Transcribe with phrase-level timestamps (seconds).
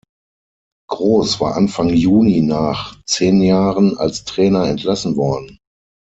[0.89, 5.59] Gross war Anfang Juni nach zehn Jahren als Trainer entlassen worden.